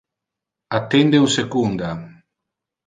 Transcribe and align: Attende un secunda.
Attende 0.79 1.17
un 1.25 1.29
secunda. 1.37 1.89